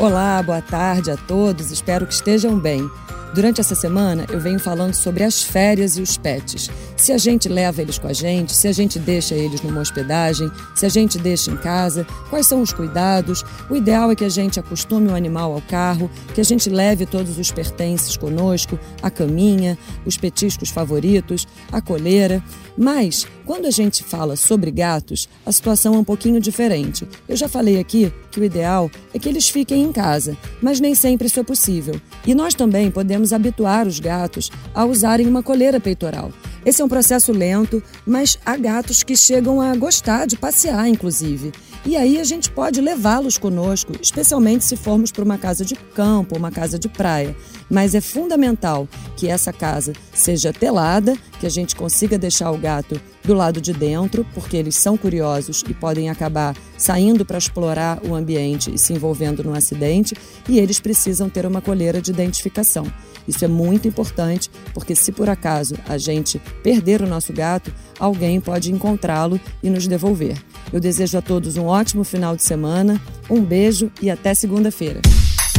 Olá, 0.00 0.42
boa 0.42 0.62
tarde 0.62 1.10
a 1.10 1.16
todos, 1.18 1.70
espero 1.70 2.06
que 2.06 2.14
estejam 2.14 2.58
bem. 2.58 2.90
Durante 3.34 3.60
essa 3.60 3.74
semana, 3.74 4.24
eu 4.30 4.40
venho 4.40 4.58
falando 4.58 4.94
sobre 4.94 5.22
as 5.22 5.42
férias 5.42 5.98
e 5.98 6.00
os 6.00 6.16
pets. 6.16 6.70
Se 6.96 7.12
a 7.12 7.18
gente 7.18 7.50
leva 7.50 7.82
eles 7.82 7.98
com 7.98 8.08
a 8.08 8.12
gente, 8.14 8.54
se 8.54 8.66
a 8.66 8.72
gente 8.72 8.98
deixa 8.98 9.34
eles 9.34 9.60
numa 9.60 9.82
hospedagem, 9.82 10.50
se 10.74 10.86
a 10.86 10.88
gente 10.88 11.18
deixa 11.18 11.50
em 11.50 11.56
casa, 11.58 12.06
quais 12.30 12.46
são 12.46 12.62
os 12.62 12.72
cuidados. 12.72 13.44
O 13.68 13.76
ideal 13.76 14.10
é 14.10 14.16
que 14.16 14.24
a 14.24 14.28
gente 14.30 14.58
acostume 14.58 15.08
o 15.08 15.14
animal 15.14 15.52
ao 15.52 15.60
carro, 15.60 16.10
que 16.34 16.40
a 16.40 16.44
gente 16.44 16.70
leve 16.70 17.04
todos 17.04 17.38
os 17.38 17.52
pertences 17.52 18.16
conosco, 18.16 18.78
a 19.02 19.10
caminha, 19.10 19.78
os 20.06 20.16
petiscos 20.16 20.70
favoritos, 20.70 21.46
a 21.70 21.82
coleira. 21.82 22.42
Mas, 22.76 23.26
quando 23.50 23.66
a 23.66 23.70
gente 23.72 24.04
fala 24.04 24.36
sobre 24.36 24.70
gatos, 24.70 25.28
a 25.44 25.50
situação 25.50 25.96
é 25.96 25.98
um 25.98 26.04
pouquinho 26.04 26.38
diferente. 26.40 27.04
Eu 27.28 27.34
já 27.34 27.48
falei 27.48 27.80
aqui 27.80 28.12
que 28.30 28.38
o 28.38 28.44
ideal 28.44 28.88
é 29.12 29.18
que 29.18 29.28
eles 29.28 29.48
fiquem 29.48 29.82
em 29.82 29.90
casa, 29.90 30.38
mas 30.62 30.78
nem 30.78 30.94
sempre 30.94 31.26
isso 31.26 31.40
é 31.40 31.42
possível. 31.42 32.00
E 32.24 32.32
nós 32.32 32.54
também 32.54 32.92
podemos 32.92 33.32
habituar 33.32 33.88
os 33.88 33.98
gatos 33.98 34.52
a 34.72 34.84
usarem 34.84 35.26
uma 35.26 35.42
coleira 35.42 35.80
peitoral. 35.80 36.30
Esse 36.64 36.80
é 36.80 36.84
um 36.84 36.88
processo 36.88 37.32
lento, 37.32 37.82
mas 38.06 38.38
há 38.46 38.56
gatos 38.56 39.02
que 39.02 39.16
chegam 39.16 39.60
a 39.60 39.74
gostar 39.74 40.26
de 40.26 40.36
passear, 40.36 40.88
inclusive. 40.88 41.50
E 41.84 41.96
aí 41.96 42.20
a 42.20 42.24
gente 42.24 42.50
pode 42.50 42.80
levá-los 42.80 43.38
conosco, 43.38 43.94
especialmente 44.00 44.64
se 44.64 44.76
formos 44.76 45.10
para 45.10 45.24
uma 45.24 45.38
casa 45.38 45.64
de 45.64 45.74
campo, 45.74 46.36
uma 46.36 46.52
casa 46.52 46.78
de 46.78 46.88
praia. 46.88 47.34
Mas 47.68 47.94
é 47.94 48.00
fundamental 48.00 48.86
que 49.20 49.28
essa 49.28 49.52
casa 49.52 49.92
seja 50.14 50.50
telada, 50.50 51.14
que 51.38 51.46
a 51.46 51.50
gente 51.50 51.76
consiga 51.76 52.16
deixar 52.16 52.50
o 52.50 52.56
gato 52.56 52.98
do 53.22 53.34
lado 53.34 53.60
de 53.60 53.70
dentro, 53.70 54.26
porque 54.32 54.56
eles 54.56 54.74
são 54.76 54.96
curiosos 54.96 55.62
e 55.68 55.74
podem 55.74 56.08
acabar 56.08 56.56
saindo 56.78 57.22
para 57.22 57.36
explorar 57.36 58.00
o 58.02 58.14
ambiente 58.14 58.74
e 58.74 58.78
se 58.78 58.94
envolvendo 58.94 59.44
num 59.44 59.52
acidente, 59.52 60.16
e 60.48 60.58
eles 60.58 60.80
precisam 60.80 61.28
ter 61.28 61.44
uma 61.44 61.60
coleira 61.60 62.00
de 62.00 62.10
identificação. 62.10 62.90
Isso 63.28 63.44
é 63.44 63.48
muito 63.48 63.86
importante, 63.86 64.50
porque 64.72 64.94
se 64.94 65.12
por 65.12 65.28
acaso 65.28 65.74
a 65.86 65.98
gente 65.98 66.40
perder 66.62 67.02
o 67.02 67.06
nosso 67.06 67.30
gato, 67.30 67.70
alguém 67.98 68.40
pode 68.40 68.72
encontrá-lo 68.72 69.38
e 69.62 69.68
nos 69.68 69.86
devolver. 69.86 70.38
Eu 70.72 70.80
desejo 70.80 71.18
a 71.18 71.20
todos 71.20 71.58
um 71.58 71.66
ótimo 71.66 72.04
final 72.04 72.34
de 72.34 72.42
semana, 72.42 72.98
um 73.28 73.42
beijo 73.42 73.92
e 74.00 74.08
até 74.08 74.32
segunda-feira. 74.32 75.02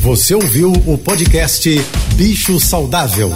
Você 0.00 0.34
ouviu 0.34 0.72
o 0.72 0.98
podcast 0.98 1.70
Bicho 2.16 2.60
Saudável. 2.60 3.32